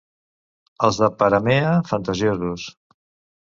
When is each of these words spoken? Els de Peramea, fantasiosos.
Els 0.87 0.97
de 1.01 1.09
Peramea, 1.19 1.75
fantasiosos. 1.91 2.67